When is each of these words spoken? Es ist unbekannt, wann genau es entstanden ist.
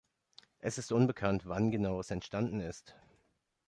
Es 0.57 0.79
ist 0.79 0.91
unbekannt, 0.91 1.43
wann 1.47 1.69
genau 1.69 1.99
es 1.99 2.09
entstanden 2.09 2.59
ist. 2.59 2.95